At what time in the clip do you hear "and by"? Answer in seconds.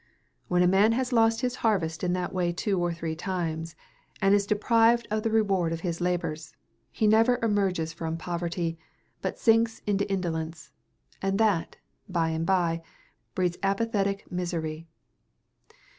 12.29-12.81